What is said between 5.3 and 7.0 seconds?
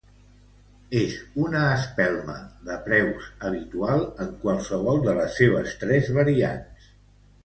seves tres variants.